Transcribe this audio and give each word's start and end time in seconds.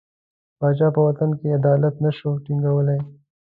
پاچا 0.59 0.87
په 0.95 1.01
وطن 1.07 1.29
کې 1.39 1.55
عدالت 1.59 1.95
نه 2.05 2.11
شو 2.17 2.29
ټینګولای. 2.43 2.99